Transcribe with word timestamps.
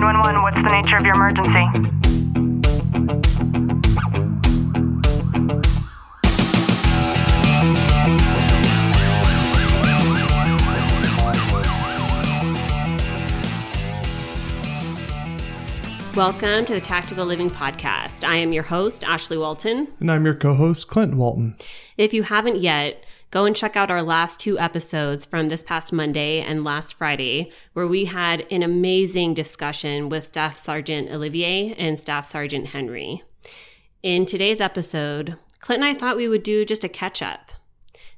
911, 0.00 0.40
what's 0.40 0.56
the 0.56 0.70
nature 0.70 0.96
of 0.96 1.04
your 1.04 1.14
emergency? 1.14 1.90
Welcome 16.16 16.64
to 16.64 16.72
the 16.72 16.80
Tactical 16.80 17.26
Living 17.26 17.50
Podcast. 17.50 18.26
I 18.26 18.36
am 18.36 18.54
your 18.54 18.62
host, 18.62 19.04
Ashley 19.04 19.36
Walton. 19.36 19.88
And 20.00 20.10
I'm 20.10 20.24
your 20.24 20.34
co 20.34 20.54
host, 20.54 20.88
Clint 20.88 21.14
Walton. 21.14 21.56
If 21.98 22.14
you 22.14 22.22
haven't 22.22 22.56
yet, 22.56 23.04
go 23.30 23.44
and 23.44 23.54
check 23.54 23.76
out 23.76 23.90
our 23.90 24.02
last 24.02 24.40
two 24.40 24.58
episodes 24.58 25.24
from 25.24 25.48
this 25.48 25.62
past 25.62 25.92
Monday 25.92 26.40
and 26.40 26.64
last 26.64 26.94
Friday, 26.94 27.50
where 27.72 27.86
we 27.86 28.06
had 28.06 28.44
an 28.50 28.62
amazing 28.62 29.34
discussion 29.34 30.08
with 30.08 30.24
Staff 30.24 30.56
Sergeant 30.56 31.10
Olivier 31.10 31.74
and 31.78 31.98
Staff 31.98 32.26
Sergeant 32.26 32.68
Henry. 32.68 33.22
In 34.02 34.26
today's 34.26 34.60
episode, 34.60 35.36
Clint 35.60 35.82
and 35.82 35.90
I 35.90 35.94
thought 35.94 36.16
we 36.16 36.26
would 36.26 36.42
do 36.42 36.64
just 36.64 36.84
a 36.84 36.88
catch 36.88 37.22
up. 37.22 37.52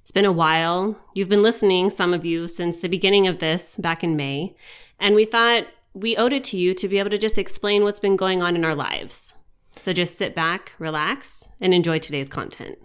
It's 0.00 0.12
been 0.12 0.24
a 0.24 0.32
while. 0.32 0.98
You've 1.14 1.28
been 1.28 1.42
listening, 1.42 1.90
some 1.90 2.14
of 2.14 2.24
you, 2.24 2.48
since 2.48 2.78
the 2.78 2.88
beginning 2.88 3.26
of 3.26 3.38
this 3.38 3.76
back 3.76 4.02
in 4.02 4.16
May. 4.16 4.56
And 4.98 5.14
we 5.14 5.24
thought 5.24 5.66
we 5.92 6.16
owed 6.16 6.32
it 6.32 6.44
to 6.44 6.56
you 6.56 6.72
to 6.74 6.88
be 6.88 6.98
able 6.98 7.10
to 7.10 7.18
just 7.18 7.38
explain 7.38 7.82
what's 7.82 8.00
been 8.00 8.16
going 8.16 8.42
on 8.42 8.56
in 8.56 8.64
our 8.64 8.74
lives. 8.74 9.36
So 9.72 9.92
just 9.92 10.16
sit 10.16 10.34
back, 10.34 10.72
relax, 10.78 11.50
and 11.60 11.74
enjoy 11.74 11.98
today's 11.98 12.28
content. 12.28 12.78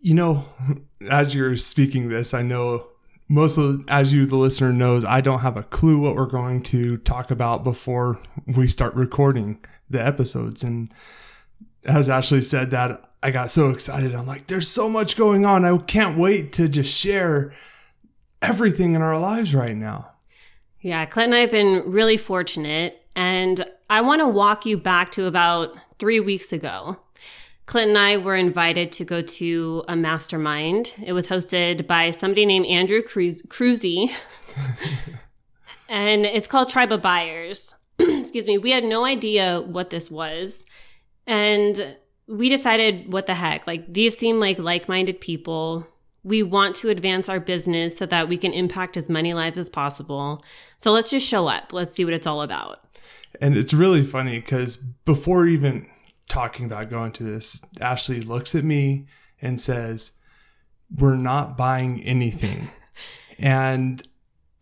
You 0.00 0.14
know, 0.14 0.44
as 1.10 1.34
you're 1.34 1.56
speaking 1.56 2.08
this, 2.08 2.34
I 2.34 2.42
know 2.42 2.88
most 3.28 3.58
of, 3.58 3.84
as 3.88 4.12
you, 4.12 4.24
the 4.26 4.36
listener, 4.36 4.72
knows, 4.72 5.04
I 5.04 5.20
don't 5.20 5.40
have 5.40 5.56
a 5.56 5.62
clue 5.62 6.00
what 6.00 6.14
we're 6.14 6.26
going 6.26 6.62
to 6.64 6.96
talk 6.98 7.30
about 7.30 7.62
before 7.62 8.18
we 8.56 8.68
start 8.68 8.94
recording 8.94 9.62
the 9.90 10.04
episodes. 10.04 10.64
And 10.64 10.90
as 11.84 12.08
Ashley 12.08 12.42
said 12.42 12.70
that, 12.70 13.04
I 13.22 13.30
got 13.30 13.50
so 13.50 13.70
excited. 13.70 14.14
I'm 14.14 14.26
like, 14.26 14.46
there's 14.46 14.68
so 14.68 14.88
much 14.88 15.16
going 15.16 15.44
on. 15.44 15.64
I 15.64 15.76
can't 15.78 16.18
wait 16.18 16.52
to 16.54 16.68
just 16.68 16.96
share 16.96 17.52
everything 18.40 18.94
in 18.94 19.02
our 19.02 19.18
lives 19.18 19.54
right 19.54 19.76
now. 19.76 20.12
Yeah, 20.80 21.04
Clint 21.06 21.28
and 21.28 21.34
I 21.34 21.40
have 21.40 21.50
been 21.50 21.90
really 21.90 22.16
fortunate, 22.16 23.02
and 23.16 23.66
I 23.90 24.00
want 24.00 24.20
to 24.20 24.28
walk 24.28 24.64
you 24.64 24.78
back 24.78 25.10
to 25.12 25.26
about 25.26 25.74
three 25.98 26.20
weeks 26.20 26.52
ago. 26.52 27.00
Clint 27.68 27.90
and 27.90 27.98
I 27.98 28.16
were 28.16 28.34
invited 28.34 28.90
to 28.92 29.04
go 29.04 29.20
to 29.20 29.84
a 29.86 29.94
mastermind. 29.94 30.94
It 31.04 31.12
was 31.12 31.28
hosted 31.28 31.86
by 31.86 32.10
somebody 32.10 32.46
named 32.46 32.64
Andrew 32.64 33.02
Cruz- 33.02 33.42
Cruzy, 33.42 34.10
and 35.88 36.24
it's 36.24 36.48
called 36.48 36.70
Tribe 36.70 36.92
of 36.92 37.02
Buyers. 37.02 37.74
Excuse 37.98 38.46
me. 38.46 38.56
We 38.56 38.70
had 38.70 38.84
no 38.84 39.04
idea 39.04 39.60
what 39.60 39.90
this 39.90 40.10
was, 40.10 40.64
and 41.26 41.98
we 42.26 42.48
decided, 42.48 43.12
what 43.12 43.26
the 43.26 43.34
heck? 43.34 43.66
Like, 43.66 43.92
these 43.92 44.16
seem 44.16 44.40
like 44.40 44.58
like 44.58 44.88
minded 44.88 45.20
people. 45.20 45.86
We 46.24 46.42
want 46.42 46.74
to 46.76 46.88
advance 46.88 47.28
our 47.28 47.38
business 47.38 47.98
so 47.98 48.06
that 48.06 48.30
we 48.30 48.38
can 48.38 48.54
impact 48.54 48.96
as 48.96 49.10
many 49.10 49.34
lives 49.34 49.58
as 49.58 49.68
possible. 49.68 50.42
So 50.78 50.90
let's 50.90 51.10
just 51.10 51.28
show 51.28 51.48
up. 51.48 51.74
Let's 51.74 51.92
see 51.92 52.06
what 52.06 52.14
it's 52.14 52.26
all 52.26 52.40
about. 52.40 52.80
And 53.42 53.58
it's 53.58 53.74
really 53.74 54.02
funny 54.04 54.40
because 54.40 54.78
before 54.78 55.46
even 55.46 55.86
talking 56.28 56.66
about 56.66 56.90
going 56.90 57.12
to 57.12 57.24
this, 57.24 57.64
Ashley 57.80 58.20
looks 58.20 58.54
at 58.54 58.64
me 58.64 59.06
and 59.40 59.60
says, 59.60 60.12
We're 60.96 61.16
not 61.16 61.56
buying 61.56 62.02
anything. 62.02 62.68
and 63.38 64.06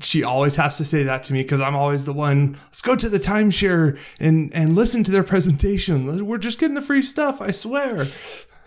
she 0.01 0.23
always 0.23 0.57
has 0.57 0.77
to 0.79 0.85
say 0.85 1.03
that 1.05 1.25
to 1.25 1.33
me 1.33 1.43
because 1.43 1.61
I'm 1.61 1.77
always 1.77 2.05
the 2.05 2.13
one, 2.13 2.59
let's 2.67 2.83
go 2.83 2.97
to 2.97 3.09
the 3.09 3.19
timeshare 3.19 3.99
and, 4.21 4.53
and 4.55 4.75
listen 4.75 5.05
to 5.05 5.11
their 5.11 5.23
presentation. 5.23 6.27
We're 6.27 6.39
just 6.39 6.61
getting 6.61 6.75
the 6.75 6.83
free 6.83 7.03
stuff, 7.03 7.41
I 7.41 7.51
swear. 7.51 8.07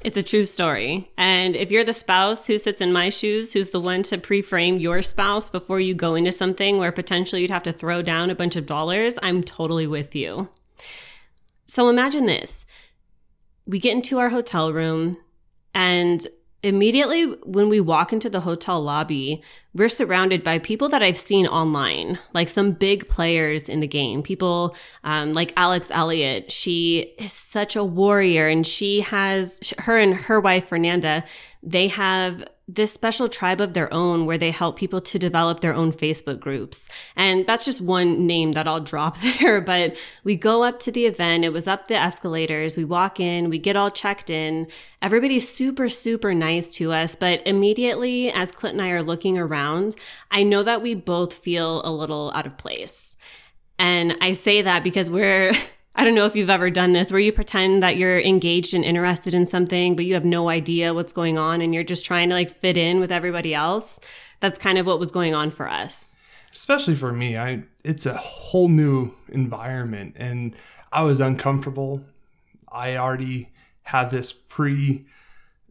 It's 0.02 0.18
a 0.18 0.23
true 0.23 0.46
story. 0.46 1.09
And 1.18 1.56
if 1.56 1.72
you're 1.72 1.84
the 1.84 1.94
spouse 1.94 2.47
who 2.47 2.57
sits 2.57 2.81
in 2.81 2.94
my 2.94 3.09
shoes, 3.09 3.53
who's 3.53 3.72
the 3.72 3.81
one 3.81 4.02
to 4.03 4.18
pre 4.18 4.41
frame 4.41 4.79
your 4.79 5.02
spouse 5.02 5.50
before 5.50 5.79
you 5.79 5.94
go 5.94 6.16
into 6.16 6.31
something 6.31 6.78
where 6.78 6.91
potentially 6.91 7.41
you'd 7.41 7.52
have 7.52 7.63
to 7.63 7.73
throw 7.73 8.02
down 8.02 8.29
a 8.29 8.35
bunch 8.35 8.56
of 8.56 8.66
dollars, 8.66 9.19
I'm 9.22 9.44
totally 9.44 9.88
with 9.88 10.16
you. 10.16 10.50
So 11.66 11.90
imagine 11.90 12.25
this 12.25 12.66
we 13.69 13.80
get 13.80 13.94
into 13.94 14.18
our 14.18 14.30
hotel 14.30 14.74
room, 14.74 15.13
and 15.75 16.25
immediately 16.63 17.25
when 17.46 17.69
we 17.69 17.80
walk 17.80 18.12
into 18.12 18.30
the 18.30 18.41
hotel 18.41 18.81
lobby, 18.81 19.41
we're 19.75 19.88
surrounded 19.88 20.44
by 20.44 20.57
people 20.57 20.90
that 20.90 21.03
I've 21.03 21.16
seen 21.16 21.46
online, 21.46 22.18
like 22.34 22.50
some 22.50 22.72
big 22.72 23.08
players 23.08 23.69
in 23.69 23.79
the 23.79 23.88
game. 23.88 24.24
People 24.24 24.75
um, 25.03 25.34
like 25.34 25.53
Alex 25.56 25.91
Elliott. 25.91 26.52
She 26.52 27.13
is 27.19 27.31
such 27.31 27.75
a 27.75 27.84
warrior, 27.84 28.47
and 28.47 28.66
she 28.66 29.02
has 29.02 29.72
her 29.78 29.97
and 29.97 30.16
her 30.16 30.40
wife 30.40 30.68
Fernanda. 30.68 31.24
They 31.62 31.90
have 31.90 32.44
this 32.75 32.94
special 32.94 33.28
tribe 33.28 33.59
of 33.59 33.74
their 33.74 33.91
own 33.91 34.28
where 34.28 34.38
they 34.38 34.52
help 34.52 34.78
people 34.78 35.02
to 35.02 35.18
develop 35.18 35.59
their 35.59 35.74
own 35.74 35.91
Facebook 35.91 36.40
groups. 36.40 36.88
And 37.16 37.47
that's 37.47 37.66
just 37.66 37.81
one 37.81 38.28
name 38.28 38.52
that 38.52 38.68
I'll 38.68 38.80
drop 38.80 39.18
there. 39.40 39.59
But 39.59 39.97
we 40.24 40.35
go 40.35 40.63
up 40.63 40.78
to 40.79 40.91
the 40.91 41.06
event. 41.06 41.44
It 41.44 41.52
was 41.52 41.68
up 41.68 41.88
the 41.88 41.96
escalators. 41.96 42.78
We 42.78 42.85
walk 42.85 43.19
in, 43.19 43.50
we 43.50 43.58
get 43.58 43.75
all 43.75 43.90
checked 43.90 44.29
in. 44.29 44.68
Everybody's 45.02 45.50
super, 45.50 45.90
super 45.90 46.35
nice 46.35 46.69
to 46.72 46.94
us. 46.94 47.16
But 47.16 47.46
immediately 47.47 48.29
as 48.29 48.52
Clint 48.52 48.74
and 48.74 48.81
I 48.84 48.91
are 48.91 49.02
looking 49.02 49.40
around, 49.40 49.96
I 50.29 50.44
know 50.44 50.62
that 50.62 50.84
we 50.84 50.94
both 50.94 51.34
feel 51.34 51.81
a 51.84 51.91
little 51.91 52.31
out 52.35 52.46
of 52.46 52.58
place. 52.58 53.18
And 53.79 54.16
I 54.22 54.34
say 54.34 54.62
that 54.62 54.84
because 54.84 55.09
we're, 55.09 55.53
I 55.95 56.05
don't 56.05 56.16
know 56.16 56.25
if 56.25 56.35
you've 56.35 56.50
ever 56.50 56.69
done 56.69 56.94
this 56.94 57.11
where 57.11 57.19
you 57.19 57.31
pretend 57.31 57.83
that 57.83 57.97
you're 57.97 58.19
engaged 58.19 58.73
and 58.73 58.85
interested 58.85 59.33
in 59.33 59.45
something, 59.45 59.95
but 59.95 60.05
you 60.05 60.13
have 60.13 60.25
no 60.25 60.47
idea 60.50 60.94
what's 60.94 61.11
going 61.11 61.38
on 61.38 61.61
and 61.61 61.73
you're 61.73 61.83
just 61.83 62.05
trying 62.05 62.29
to 62.29 62.35
like 62.35 62.51
fit 62.59 62.77
in 62.77 63.00
with 63.00 63.11
everybody 63.11 63.53
else. 63.53 63.99
That's 64.39 64.57
kind 64.57 64.78
of 64.78 64.85
what 64.85 64.99
was 64.99 65.11
going 65.11 65.33
on 65.33 65.51
for 65.51 65.67
us. 65.67 66.16
Especially 66.53 66.95
for 66.95 67.11
me, 67.11 67.38
I 67.38 67.63
it's 67.83 68.05
a 68.05 68.16
whole 68.16 68.69
new 68.69 69.11
environment 69.28 70.16
and 70.17 70.55
I 70.91 71.03
was 71.03 71.19
uncomfortable. 71.19 72.01
I 72.72 72.95
already 72.95 73.49
had 73.83 74.11
this 74.11 74.31
pre 74.31 75.05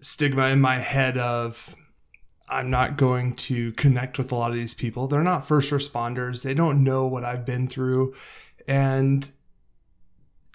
stigma 0.01 0.49
in 0.49 0.61
my 0.61 0.77
head 0.77 1.17
of 1.17 1.75
I'm 2.49 2.71
not 2.71 2.97
going 2.97 3.35
to 3.35 3.73
connect 3.73 4.19
with 4.19 4.33
a 4.33 4.35
lot 4.35 4.51
of 4.51 4.57
these 4.57 4.75
people. 4.75 5.07
They're 5.07 5.23
not 5.23 5.47
first 5.47 5.71
responders. 5.71 6.43
They 6.43 6.55
don't 6.55 6.83
know 6.83 7.07
what 7.07 7.25
I've 7.25 7.45
been 7.45 7.67
through. 7.67 8.15
And 8.67 9.31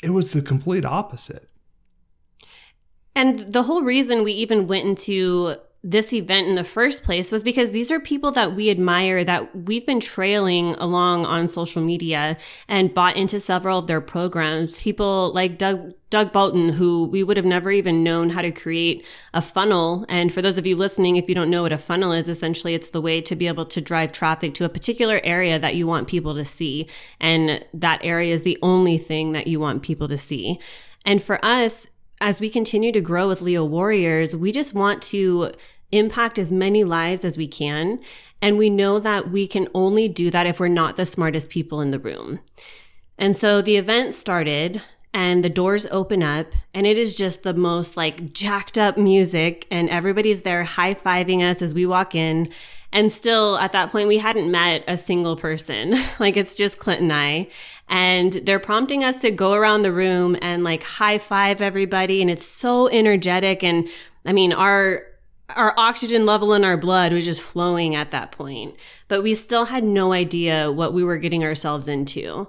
it 0.03 0.09
was 0.09 0.34
the 0.34 0.41
complete 0.41 0.86
opposite. 0.86 1.50
And 3.16 3.40
the 3.40 3.64
whole 3.64 3.84
reason 3.84 4.24
we 4.24 4.34
even 4.34 4.68
went 4.68 4.86
into 4.86 5.56
this 5.86 6.14
event 6.14 6.48
in 6.48 6.56
the 6.56 6.64
first 6.64 7.04
place 7.04 7.30
was 7.30 7.44
because 7.44 7.74
these 7.74 7.92
are 7.92 8.00
people 8.00 8.32
that 8.32 8.56
we 8.56 8.70
admire 8.70 9.22
that 9.26 9.54
we've 9.54 9.86
been 9.86 10.00
trailing 10.00 10.76
along 10.76 11.26
on 11.26 11.46
social 11.50 11.84
media 11.84 12.38
and 12.70 12.94
bought 12.94 13.18
into 13.18 13.38
several 13.38 13.80
of 13.80 13.88
their 13.88 14.00
programs. 14.00 14.82
People 14.82 15.34
like 15.34 15.58
Doug, 15.58 15.94
Doug 16.10 16.32
Bolton, 16.32 16.70
who 16.70 17.08
we 17.08 17.22
would 17.22 17.36
have 17.36 17.46
never 17.46 17.70
even 17.70 18.02
known 18.02 18.30
how 18.30 18.42
to 18.42 18.50
create 18.50 19.06
a 19.34 19.42
funnel. 19.42 20.06
And 20.08 20.32
for 20.32 20.42
those 20.42 20.58
of 20.58 20.66
you 20.66 20.78
listening, 20.78 21.18
if 21.18 21.28
you 21.28 21.36
don't 21.36 21.50
know 21.50 21.64
what 21.64 21.74
a 21.74 21.78
funnel 21.78 22.14
is, 22.14 22.30
essentially 22.30 22.74
it's 22.74 22.92
the 22.92 23.02
way 23.02 23.20
to 23.20 23.36
be 23.36 23.48
able 23.48 23.66
to 23.66 23.82
drive 23.82 24.14
traffic 24.14 24.54
to 24.54 24.66
a 24.66 24.70
particular 24.70 25.20
area 25.26 25.60
that 25.60 25.76
you 25.76 25.86
want 25.86 26.08
people 26.08 26.34
to 26.36 26.46
see. 26.46 26.88
And 27.20 27.66
that 27.74 28.00
area 28.06 28.34
is 28.34 28.44
the 28.44 28.58
only 28.62 28.98
thing 28.98 29.34
that 29.34 29.48
you 29.48 29.60
want 29.60 29.84
people 29.84 30.08
to 30.08 30.18
see. 30.18 30.62
And 31.06 31.22
for 31.22 31.44
us, 31.44 31.90
as 32.23 32.39
we 32.39 32.50
continue 32.50 32.94
to 32.94 33.01
grow 33.01 33.28
with 33.28 33.41
Leo 33.41 33.66
Warriors, 33.66 34.34
we 34.34 34.53
just 34.53 34.73
want 34.73 35.01
to 35.01 35.51
impact 35.91 36.39
as 36.39 36.53
many 36.53 36.85
lives 36.85 37.25
as 37.25 37.38
we 37.38 37.50
can. 37.50 38.00
And 38.41 38.57
we 38.57 38.69
know 38.69 38.97
that 38.97 39.29
we 39.29 39.45
can 39.45 39.67
only 39.73 40.07
do 40.07 40.31
that 40.31 40.47
if 40.47 40.57
we're 40.57 40.69
not 40.69 40.95
the 40.95 41.05
smartest 41.05 41.49
people 41.49 41.81
in 41.81 41.91
the 41.91 41.99
room. 41.99 42.40
And 43.17 43.35
so 43.35 43.61
the 43.61 43.75
event 43.75 44.16
started 44.16 44.81
and 45.14 45.43
the 45.43 45.49
doors 45.49 45.85
open 45.91 46.23
up 46.23 46.53
and 46.73 46.87
it 46.87 46.97
is 46.97 47.14
just 47.14 47.43
the 47.43 47.53
most 47.53 47.97
like 47.97 48.31
jacked 48.31 48.78
up 48.78 48.97
music 48.97 49.67
and 49.69 49.90
everybody's 49.90 50.43
there 50.43 50.64
high 50.64 50.93
fiving 50.93 51.41
us 51.41 51.61
as 51.61 51.73
we 51.73 51.85
walk 51.85 52.16
in. 52.16 52.47
And 52.93 53.11
still 53.11 53.57
at 53.57 53.72
that 53.72 53.91
point, 53.91 54.07
we 54.07 54.19
hadn't 54.19 54.49
met 54.51 54.84
a 54.87 54.97
single 54.97 55.35
person. 55.35 55.95
like 56.19 56.37
it's 56.37 56.55
just 56.55 56.78
Clint 56.78 57.01
and 57.01 57.11
I. 57.11 57.47
And 57.90 58.34
they're 58.34 58.59
prompting 58.59 59.03
us 59.03 59.19
to 59.22 59.31
go 59.31 59.53
around 59.53 59.81
the 59.81 59.91
room 59.91 60.37
and 60.41 60.63
like 60.63 60.84
high 60.84 61.17
five 61.17 61.59
everybody. 61.61 62.22
And 62.22 62.29
it's 62.29 62.45
so 62.45 62.87
energetic. 62.90 63.63
And 63.63 63.90
I 64.25 64.31
mean, 64.31 64.53
our, 64.53 65.01
our 65.49 65.73
oxygen 65.75 66.28
level 66.28 66.53
in 66.53 66.63
our 66.63 66.78
blood 66.78 67.11
was 67.11 67.25
just 67.25 67.41
flowing 67.41 67.95
at 67.95 68.11
that 68.11 68.31
point, 68.31 68.75
but 69.07 69.23
we 69.23 69.34
still 69.34 69.66
had 69.66 69.84
no 69.84 70.13
idea 70.13 70.72
what 70.72 70.93
we 70.93 71.03
were 71.03 71.17
getting 71.17 71.43
ourselves 71.43 71.87
into. 71.87 72.47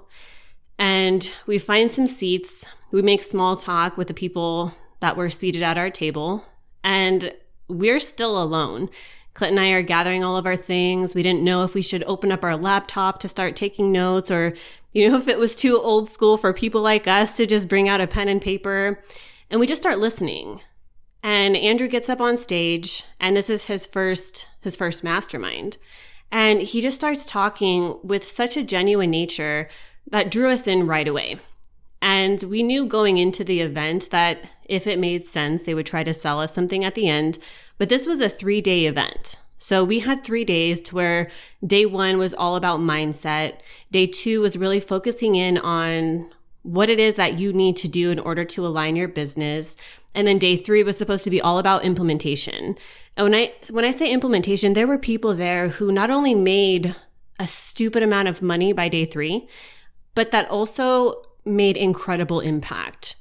And 0.77 1.31
we 1.45 1.57
find 1.57 1.89
some 1.89 2.07
seats. 2.07 2.67
We 2.91 3.01
make 3.01 3.21
small 3.21 3.55
talk 3.55 3.97
with 3.97 4.07
the 4.07 4.13
people 4.13 4.73
that 4.99 5.17
were 5.17 5.29
seated 5.29 5.63
at 5.63 5.77
our 5.77 5.89
table, 5.89 6.45
and 6.83 7.33
we're 7.67 7.99
still 7.99 8.41
alone. 8.41 8.89
Clint 9.35 9.51
and 9.51 9.59
I 9.59 9.71
are 9.71 9.81
gathering 9.81 10.23
all 10.23 10.37
of 10.37 10.45
our 10.45 10.55
things. 10.55 11.13
We 11.13 11.21
didn't 11.21 11.43
know 11.43 11.63
if 11.63 11.73
we 11.73 11.81
should 11.81 12.03
open 12.07 12.31
up 12.31 12.43
our 12.43 12.55
laptop 12.55 13.19
to 13.19 13.27
start 13.27 13.55
taking 13.55 13.91
notes 13.91 14.31
or, 14.31 14.53
you 14.93 15.07
know, 15.07 15.17
if 15.19 15.27
it 15.27 15.37
was 15.37 15.55
too 15.55 15.77
old 15.77 16.09
school 16.09 16.37
for 16.37 16.53
people 16.53 16.81
like 16.81 17.07
us 17.07 17.37
to 17.37 17.45
just 17.45 17.69
bring 17.69 17.87
out 17.87 18.01
a 18.01 18.07
pen 18.07 18.29
and 18.29 18.41
paper. 18.41 19.03
And 19.51 19.59
we 19.59 19.67
just 19.67 19.81
start 19.81 19.99
listening. 19.99 20.61
And 21.21 21.55
Andrew 21.57 21.87
gets 21.87 22.09
up 22.09 22.21
on 22.21 22.37
stage 22.37 23.03
and 23.19 23.35
this 23.35 23.49
is 23.49 23.65
his 23.65 23.85
first, 23.85 24.47
his 24.61 24.75
first 24.75 25.03
mastermind. 25.03 25.77
And 26.31 26.61
he 26.61 26.81
just 26.81 26.97
starts 26.97 27.25
talking 27.25 27.99
with 28.03 28.23
such 28.23 28.57
a 28.57 28.63
genuine 28.63 29.11
nature 29.11 29.67
that 30.09 30.31
drew 30.31 30.49
us 30.49 30.65
in 30.65 30.87
right 30.87 31.07
away. 31.07 31.37
And 32.01 32.43
we 32.43 32.63
knew 32.63 32.85
going 32.85 33.17
into 33.17 33.43
the 33.43 33.61
event 33.61 34.09
that 34.11 34.51
if 34.69 34.85
it 34.87 34.99
made 34.99 35.25
sense, 35.25 35.63
they 35.63 35.73
would 35.73 35.85
try 35.85 36.03
to 36.03 36.13
sell 36.13 36.39
us 36.39 36.53
something 36.53 36.83
at 36.83 36.95
the 36.95 37.09
end. 37.09 37.39
But 37.77 37.89
this 37.89 38.07
was 38.07 38.21
a 38.21 38.29
three 38.29 38.61
day 38.61 38.85
event. 38.85 39.39
So 39.57 39.83
we 39.83 39.99
had 39.99 40.23
three 40.23 40.43
days 40.43 40.81
to 40.81 40.95
where 40.95 41.29
day 41.65 41.85
one 41.85 42.17
was 42.17 42.33
all 42.33 42.55
about 42.55 42.79
mindset. 42.79 43.59
Day 43.91 44.05
two 44.05 44.41
was 44.41 44.57
really 44.57 44.79
focusing 44.79 45.35
in 45.35 45.57
on 45.57 46.29
what 46.61 46.89
it 46.89 46.99
is 46.99 47.15
that 47.15 47.39
you 47.39 47.53
need 47.53 47.75
to 47.77 47.87
do 47.87 48.11
in 48.11 48.19
order 48.19 48.43
to 48.43 48.65
align 48.65 48.95
your 48.95 49.07
business. 49.07 49.77
And 50.13 50.27
then 50.27 50.39
day 50.39 50.57
three 50.57 50.83
was 50.83 50.97
supposed 50.97 51.23
to 51.23 51.29
be 51.29 51.41
all 51.41 51.57
about 51.57 51.83
implementation. 51.83 52.75
And 53.15 53.23
when 53.23 53.35
I, 53.35 53.53
when 53.69 53.85
I 53.85 53.91
say 53.91 54.11
implementation, 54.11 54.73
there 54.73 54.87
were 54.87 54.97
people 54.97 55.33
there 55.33 55.69
who 55.69 55.91
not 55.91 56.09
only 56.09 56.33
made 56.33 56.95
a 57.39 57.47
stupid 57.47 58.01
amount 58.01 58.27
of 58.27 58.41
money 58.41 58.73
by 58.73 58.89
day 58.89 59.05
three, 59.05 59.47
but 60.15 60.31
that 60.31 60.49
also 60.49 61.13
made 61.45 61.77
incredible 61.77 62.39
impact. 62.39 63.15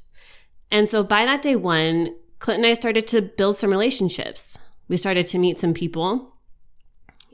And 0.70 0.88
so 0.88 1.04
by 1.04 1.24
that 1.24 1.42
day 1.42 1.56
one, 1.56 2.16
Clint 2.44 2.58
and 2.58 2.67
I 2.67 2.75
started 2.75 3.06
to 3.06 3.23
build 3.23 3.56
some 3.56 3.70
relationships. 3.70 4.58
We 4.87 4.99
started 4.99 5.25
to 5.29 5.38
meet 5.38 5.58
some 5.58 5.73
people 5.73 6.37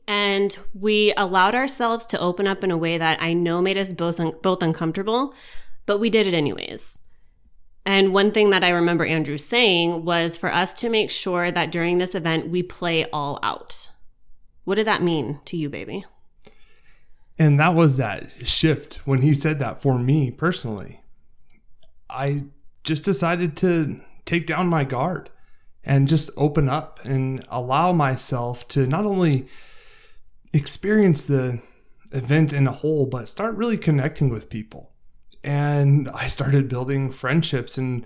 and 0.06 0.56
we 0.72 1.12
allowed 1.16 1.56
ourselves 1.56 2.06
to 2.06 2.20
open 2.20 2.46
up 2.46 2.62
in 2.62 2.70
a 2.70 2.76
way 2.76 2.96
that 2.96 3.20
I 3.20 3.32
know 3.32 3.60
made 3.60 3.76
us 3.76 3.92
both, 3.92 4.20
un- 4.20 4.34
both 4.40 4.62
uncomfortable, 4.62 5.34
but 5.84 5.98
we 5.98 6.10
did 6.10 6.28
it 6.28 6.34
anyways. 6.34 7.00
And 7.84 8.14
one 8.14 8.30
thing 8.30 8.50
that 8.50 8.62
I 8.62 8.68
remember 8.68 9.04
Andrew 9.04 9.36
saying 9.36 10.04
was 10.04 10.36
for 10.36 10.52
us 10.52 10.74
to 10.74 10.88
make 10.88 11.10
sure 11.10 11.50
that 11.50 11.72
during 11.72 11.98
this 11.98 12.14
event, 12.14 12.48
we 12.48 12.62
play 12.62 13.04
all 13.06 13.40
out. 13.42 13.90
What 14.62 14.76
did 14.76 14.86
that 14.86 15.02
mean 15.02 15.40
to 15.46 15.56
you, 15.56 15.68
baby? 15.68 16.04
And 17.36 17.58
that 17.58 17.74
was 17.74 17.96
that 17.96 18.46
shift 18.46 19.00
when 19.08 19.22
he 19.22 19.34
said 19.34 19.58
that 19.58 19.82
for 19.82 19.98
me 19.98 20.30
personally. 20.30 21.00
I 22.08 22.44
just 22.84 23.04
decided 23.04 23.56
to 23.56 24.00
take 24.24 24.46
down 24.46 24.68
my 24.68 24.84
guard 24.84 25.30
and 25.84 26.08
just 26.08 26.30
open 26.36 26.68
up 26.68 27.00
and 27.04 27.44
allow 27.48 27.92
myself 27.92 28.68
to 28.68 28.86
not 28.86 29.06
only 29.06 29.46
experience 30.52 31.24
the 31.24 31.62
event 32.12 32.52
in 32.52 32.66
a 32.66 32.72
whole, 32.72 33.06
but 33.06 33.28
start 33.28 33.56
really 33.56 33.78
connecting 33.78 34.28
with 34.28 34.50
people. 34.50 34.92
And 35.42 36.08
I 36.10 36.26
started 36.26 36.68
building 36.68 37.10
friendships 37.10 37.78
and 37.78 38.04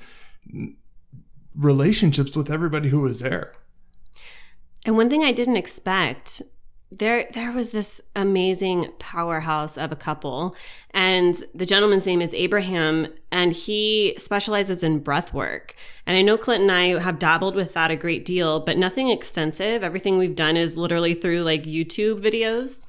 relationships 1.57 2.37
with 2.37 2.51
everybody 2.51 2.91
who 2.91 3.01
was 3.01 3.21
there. 3.21 3.55
And 4.87 4.97
one 4.97 5.09
thing 5.09 5.25
I 5.25 5.33
didn't 5.33 5.57
expect 5.57 6.43
there 6.91 7.25
there 7.33 7.53
was 7.53 7.71
this 7.71 8.01
amazing 8.15 8.93
powerhouse 8.99 9.77
of 9.77 9.91
a 9.91 9.97
couple 9.97 10.55
and 10.93 11.43
the 11.55 11.67
gentleman's 11.67 12.07
name 12.07 12.23
is 12.23 12.33
Abraham 12.35 13.09
and 13.33 13.53
he 13.53 14.15
specializes 14.17 14.83
in 14.83 15.01
breath 15.01 15.35
work. 15.35 15.75
And 16.07 16.17
I 16.17 16.23
know 16.23 16.37
Clint 16.37 16.63
and 16.63 16.71
I 16.71 17.01
have 17.01 17.19
dabbled 17.19 17.55
with 17.55 17.75
that 17.75 17.91
a 17.91 17.97
great 17.97 18.25
deal 18.25 18.61
but 18.61 18.79
nothing 18.79 19.09
extensive. 19.09 19.83
Everything 19.83 20.19
we've 20.19 20.37
done 20.37 20.57
is 20.57 20.79
literally 20.79 21.15
through 21.15 21.43
like 21.43 21.65
YouTube 21.65 22.21
videos. 22.21 22.87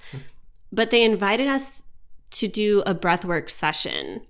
But 0.72 0.90
they 0.90 1.04
invited 1.04 1.48
us 1.48 1.84
to 2.32 2.48
do 2.48 2.84
a 2.86 2.94
breathwork 2.94 3.50
session. 3.50 4.22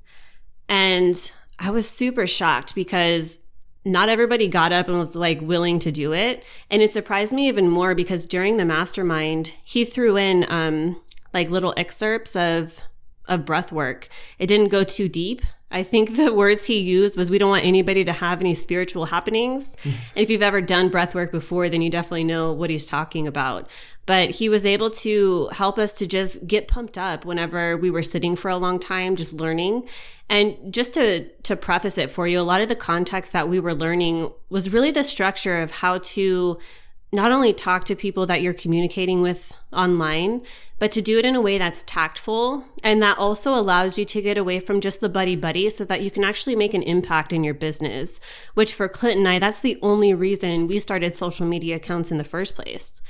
And 0.70 1.32
I 1.60 1.72
was 1.72 1.90
super 1.90 2.28
shocked 2.28 2.76
because 2.76 3.45
not 3.86 4.10
everybody 4.10 4.48
got 4.48 4.74
up 4.74 4.88
and 4.88 4.98
was 4.98 5.16
like 5.16 5.40
willing 5.42 5.78
to 5.80 5.92
do 5.92 6.12
it. 6.12 6.44
And 6.72 6.82
it 6.82 6.92
surprised 6.92 7.32
me 7.32 7.48
even 7.48 7.70
more 7.70 7.94
because 7.94 8.26
during 8.26 8.58
the 8.58 8.66
mastermind, 8.66 9.54
he 9.64 9.86
threw 9.86 10.18
in 10.18 10.46
um, 10.50 11.00
like 11.34 11.50
little 11.50 11.74
excerpts 11.78 12.36
of 12.36 12.82
of 13.28 13.46
breath 13.46 13.72
work. 13.72 14.08
It 14.38 14.48
didn't 14.48 14.68
go 14.68 14.84
too 14.84 15.10
deep. 15.10 15.42
I 15.72 15.84
think 15.84 16.16
the 16.16 16.34
words 16.34 16.66
he 16.66 16.80
used 16.80 17.18
was 17.18 17.30
we 17.30 17.38
don't 17.38 17.50
want 17.50 17.66
anybody 17.66 18.04
to 18.06 18.14
have 18.14 18.40
any 18.40 18.54
spiritual 18.54 19.06
happenings. 19.06 19.76
Hmm. 19.82 19.90
and 19.90 20.24
if 20.24 20.30
you've 20.30 20.42
ever 20.42 20.62
done 20.62 20.90
breath 20.90 21.16
work 21.16 21.32
before, 21.32 21.70
then 21.70 21.82
you 21.82 21.90
definitely 21.90 22.24
know 22.24 22.54
what 22.54 22.70
he's 22.70 22.88
talking 22.88 23.28
about. 23.28 23.70
But 24.06 24.30
he 24.32 24.50
was 24.50 24.66
able 24.66 24.92
to 24.92 25.48
help 25.54 25.80
us 25.80 25.94
to 25.94 26.08
just 26.08 26.48
get 26.48 26.68
pumped 26.68 26.98
up 26.98 27.26
whenever 27.26 27.76
we 27.76 27.90
were 27.90 28.04
sitting 28.04 28.36
for 28.36 28.50
a 28.50 28.58
long 28.58 28.80
time, 28.80 29.16
just 29.16 29.34
learning. 29.34 29.88
And 30.30 30.56
just 30.74 30.94
to, 30.94 31.28
to 31.44 31.56
preface 31.56 31.98
it 31.98 32.10
for 32.10 32.28
you, 32.28 32.40
a 32.40 32.42
lot 32.42 32.62
of 32.62 32.68
the 32.68 32.76
context 32.76 33.34
that 33.34 33.50
we 33.50 33.60
were 33.60 33.74
learning 33.74 34.32
was 34.50 34.72
really 34.72 34.92
the 34.92 35.04
structure 35.04 35.58
of 35.58 35.72
how 35.72 35.98
to 36.00 36.60
not 37.16 37.32
only 37.32 37.54
talk 37.54 37.84
to 37.86 37.96
people 37.96 38.26
that 38.26 38.42
you're 38.42 38.54
communicating 38.54 39.22
with 39.22 39.54
online, 39.72 40.42
but 40.78 40.92
to 40.92 41.02
do 41.02 41.18
it 41.18 41.26
in 41.26 41.36
a 41.36 41.42
way 41.42 41.58
that's 41.58 41.84
tactful 41.84 42.66
and 42.84 43.02
that 43.02 43.18
also 43.18 43.56
allows 43.56 43.98
you 43.98 44.06
to 44.06 44.22
get 44.22 44.38
away 44.38 44.60
from 44.60 44.82
just 44.82 45.00
the 45.00 45.10
buddy 45.10 45.36
buddy 45.36 45.70
so 45.70 45.86
that 45.86 46.02
you 46.02 46.12
can 46.12 46.24
actually 46.24 46.56
make 46.56 46.74
an 46.74 46.84
impact 46.84 47.32
in 47.32 47.44
your 47.44 47.54
business. 47.54 48.20
Which 48.54 48.74
for 48.74 48.88
Clint 48.88 49.18
and 49.18 49.28
I, 49.28 49.40
that's 49.40 49.62
the 49.62 49.80
only 49.82 50.14
reason 50.14 50.68
we 50.68 50.80
started 50.80 51.16
social 51.16 51.48
media 51.48 51.78
accounts 51.78 52.12
in 52.12 52.18
the 52.18 52.24
first 52.24 52.56
place. 52.56 53.02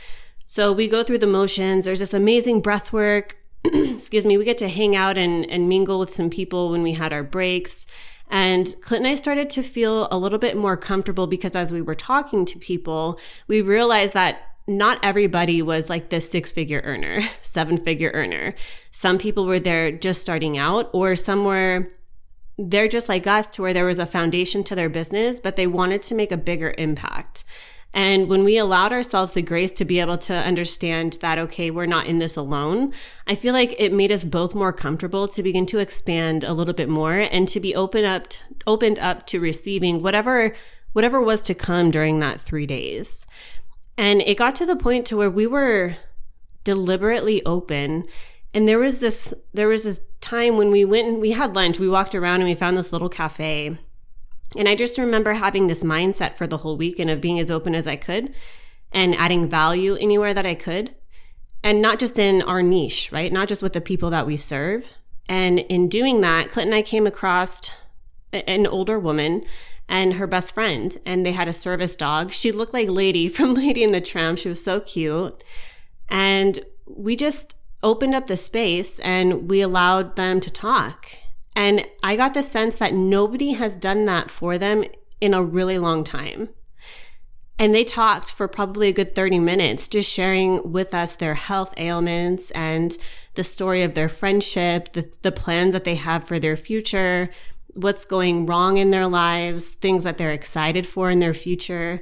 So 0.45 0.71
we 0.71 0.87
go 0.87 1.03
through 1.03 1.17
the 1.17 1.27
motions. 1.27 1.85
There's 1.85 1.99
this 1.99 2.13
amazing 2.13 2.61
breath 2.61 2.93
work. 2.93 3.37
Excuse 3.65 4.25
me. 4.25 4.37
We 4.37 4.45
get 4.45 4.59
to 4.59 4.69
hang 4.69 4.95
out 4.95 5.17
and, 5.17 5.49
and 5.49 5.67
mingle 5.67 5.97
with 5.97 6.13
some 6.13 6.29
people 6.29 6.69
when 6.69 6.83
we 6.83 6.93
had 6.93 7.11
our 7.11 7.23
breaks. 7.23 7.87
And 8.29 8.73
Clint 8.81 9.05
and 9.05 9.11
I 9.11 9.15
started 9.15 9.49
to 9.51 9.63
feel 9.63 10.07
a 10.11 10.17
little 10.17 10.39
bit 10.39 10.57
more 10.57 10.77
comfortable 10.77 11.27
because 11.27 11.55
as 11.55 11.71
we 11.71 11.81
were 11.81 11.95
talking 11.95 12.45
to 12.45 12.59
people, 12.59 13.19
we 13.47 13.61
realized 13.61 14.13
that 14.13 14.41
not 14.67 14.99
everybody 15.03 15.61
was 15.61 15.89
like 15.89 16.09
this 16.09 16.29
six 16.29 16.51
figure 16.51 16.81
earner, 16.83 17.21
seven 17.41 17.77
figure 17.77 18.11
earner. 18.13 18.55
Some 18.91 19.17
people 19.17 19.45
were 19.45 19.59
there 19.59 19.91
just 19.91 20.21
starting 20.21 20.57
out, 20.57 20.89
or 20.93 21.15
some 21.15 21.45
were 21.45 21.91
they're 22.57 22.87
just 22.87 23.09
like 23.09 23.27
us 23.27 23.49
to 23.51 23.61
where 23.61 23.73
there 23.73 23.85
was 23.85 23.99
a 23.99 24.05
foundation 24.05 24.63
to 24.63 24.75
their 24.75 24.89
business, 24.89 25.41
but 25.41 25.57
they 25.57 25.67
wanted 25.67 26.01
to 26.03 26.15
make 26.15 26.31
a 26.31 26.37
bigger 26.37 26.73
impact. 26.77 27.43
And 27.95 28.27
when 28.27 28.43
we 28.43 28.57
allowed 28.57 28.91
ourselves 28.91 29.33
the 29.33 29.41
grace 29.41 29.71
to 29.71 29.85
be 29.85 30.01
able 30.01 30.17
to 30.17 30.33
understand 30.33 31.13
that, 31.21 31.37
okay, 31.39 31.71
we're 31.71 31.85
not 31.85 32.07
in 32.07 32.17
this 32.17 32.35
alone, 32.35 32.91
I 33.25 33.35
feel 33.35 33.53
like 33.53 33.73
it 33.79 33.93
made 33.93 34.11
us 34.11 34.25
both 34.25 34.53
more 34.53 34.73
comfortable 34.73 35.29
to 35.29 35.41
begin 35.41 35.65
to 35.67 35.79
expand 35.79 36.43
a 36.43 36.51
little 36.51 36.73
bit 36.73 36.89
more 36.89 37.13
and 37.13 37.47
to 37.47 37.61
be 37.61 37.73
open 37.73 38.03
up, 38.03 38.27
opened 38.67 38.99
up 38.99 39.25
to 39.27 39.39
receiving 39.39 40.03
whatever, 40.03 40.53
whatever 40.91 41.21
was 41.21 41.41
to 41.43 41.55
come 41.55 41.89
during 41.89 42.19
that 42.19 42.41
three 42.41 42.65
days. 42.65 43.27
And 43.97 44.21
it 44.23 44.37
got 44.37 44.55
to 44.55 44.65
the 44.65 44.75
point 44.75 45.05
to 45.05 45.17
where 45.17 45.31
we 45.31 45.47
were 45.47 45.95
deliberately 46.65 47.45
open. 47.45 48.07
And 48.53 48.67
there 48.67 48.79
was 48.79 48.99
this, 48.99 49.33
there 49.53 49.69
was 49.69 49.85
this 49.85 50.01
time 50.19 50.57
when 50.57 50.69
we 50.69 50.83
went 50.83 51.07
and 51.07 51.21
we 51.21 51.31
had 51.31 51.55
lunch, 51.55 51.79
we 51.79 51.87
walked 51.87 52.13
around 52.13 52.41
and 52.41 52.49
we 52.49 52.55
found 52.55 52.75
this 52.75 52.91
little 52.91 53.07
cafe 53.07 53.77
and 54.57 54.67
I 54.67 54.75
just 54.75 54.97
remember 54.97 55.33
having 55.33 55.67
this 55.67 55.83
mindset 55.83 56.35
for 56.35 56.47
the 56.47 56.57
whole 56.57 56.77
week 56.77 56.99
and 56.99 57.09
of 57.09 57.21
being 57.21 57.39
as 57.39 57.51
open 57.51 57.75
as 57.75 57.87
I 57.87 57.95
could 57.95 58.33
and 58.91 59.15
adding 59.15 59.49
value 59.49 59.95
anywhere 59.95 60.33
that 60.33 60.45
I 60.45 60.55
could. 60.55 60.95
And 61.63 61.81
not 61.81 61.99
just 61.99 62.19
in 62.19 62.41
our 62.43 62.61
niche, 62.61 63.11
right? 63.11 63.31
Not 63.31 63.47
just 63.47 63.63
with 63.63 63.73
the 63.73 63.81
people 63.81 64.09
that 64.11 64.27
we 64.27 64.37
serve. 64.37 64.93
And 65.27 65.59
in 65.59 65.89
doing 65.89 66.21
that, 66.21 66.49
Clinton 66.49 66.73
and 66.73 66.79
I 66.79 66.83
came 66.83 67.07
across 67.07 67.71
an 68.31 68.67
older 68.67 68.99
woman 68.99 69.43
and 69.87 70.13
her 70.13 70.27
best 70.27 70.53
friend, 70.53 70.97
and 71.05 71.25
they 71.25 71.31
had 71.31 71.47
a 71.47 71.53
service 71.53 71.95
dog. 71.95 72.31
She 72.31 72.51
looked 72.51 72.73
like 72.73 72.89
Lady 72.89 73.27
from 73.29 73.53
Lady 73.53 73.83
and 73.83 73.93
the 73.93 74.01
Tramp. 74.01 74.37
She 74.37 74.49
was 74.49 74.63
so 74.63 74.79
cute. 74.79 75.43
And 76.09 76.59
we 76.85 77.15
just 77.15 77.57
opened 77.83 78.15
up 78.15 78.27
the 78.27 78.37
space 78.37 78.99
and 78.99 79.49
we 79.49 79.61
allowed 79.61 80.15
them 80.15 80.39
to 80.39 80.51
talk. 80.51 81.17
And 81.55 81.87
I 82.03 82.15
got 82.15 82.33
the 82.33 82.43
sense 82.43 82.77
that 82.77 82.93
nobody 82.93 83.53
has 83.53 83.79
done 83.79 84.05
that 84.05 84.29
for 84.29 84.57
them 84.57 84.83
in 85.21 85.33
a 85.33 85.43
really 85.43 85.79
long 85.79 86.03
time. 86.03 86.49
And 87.57 87.73
they 87.73 87.85
talked 87.85 88.33
for 88.33 88.49
probably 88.49 88.89
a 88.89 88.93
good 88.93 89.15
30 89.15 89.39
minutes, 89.39 89.87
just 89.87 90.11
sharing 90.11 90.73
with 90.73 90.93
us 90.93 91.15
their 91.15 91.35
health 91.35 91.73
ailments 91.77 92.51
and 92.51 92.97
the 93.35 93.45
story 93.45 93.81
of 93.81 93.95
their 93.95 94.09
friendship, 94.09 94.91
the, 94.91 95.09
the 95.21 95.31
plans 95.31 95.71
that 95.71 95.85
they 95.85 95.95
have 95.95 96.25
for 96.25 96.37
their 96.37 96.57
future, 96.57 97.29
what's 97.73 98.03
going 98.03 98.45
wrong 98.45 98.77
in 98.77 98.89
their 98.89 99.07
lives, 99.07 99.75
things 99.75 100.03
that 100.03 100.17
they're 100.17 100.31
excited 100.31 100.85
for 100.85 101.09
in 101.09 101.19
their 101.19 101.33
future. 101.33 102.01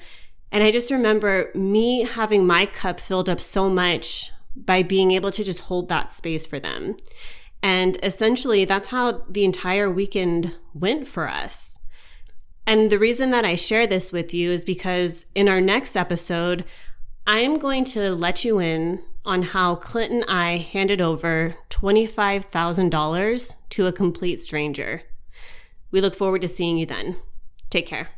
And 0.51 0.63
I 0.63 0.71
just 0.71 0.91
remember 0.91 1.51
me 1.53 2.03
having 2.03 2.47
my 2.47 2.65
cup 2.65 2.99
filled 2.99 3.29
up 3.29 3.39
so 3.39 3.69
much 3.69 4.31
by 4.55 4.81
being 4.81 5.11
able 5.11 5.31
to 5.31 5.43
just 5.43 5.61
hold 5.61 5.87
that 5.89 6.11
space 6.11 6.47
for 6.47 6.59
them. 6.59 6.95
And 7.63 7.97
essentially, 8.03 8.65
that's 8.65 8.89
how 8.89 9.23
the 9.29 9.45
entire 9.45 9.89
weekend 9.89 10.57
went 10.73 11.07
for 11.07 11.29
us. 11.29 11.79
And 12.67 12.89
the 12.89 12.99
reason 12.99 13.31
that 13.31 13.45
I 13.45 13.55
share 13.55 13.87
this 13.87 14.11
with 14.11 14.33
you 14.33 14.51
is 14.51 14.65
because 14.65 15.25
in 15.33 15.47
our 15.47 15.61
next 15.61 15.95
episode, 15.95 16.65
I 17.25 17.39
am 17.39 17.57
going 17.57 17.85
to 17.85 18.13
let 18.13 18.43
you 18.43 18.59
in 18.59 19.01
on 19.25 19.43
how 19.43 19.75
Clint 19.75 20.11
and 20.11 20.25
I 20.27 20.57
handed 20.57 20.99
over 20.99 21.55
$25,000 21.69 23.55
to 23.69 23.87
a 23.87 23.93
complete 23.93 24.41
stranger. 24.41 25.03
We 25.89 26.01
look 26.01 26.15
forward 26.15 26.41
to 26.41 26.47
seeing 26.49 26.77
you 26.77 26.85
then. 26.85 27.17
Take 27.69 27.85
care. 27.85 28.09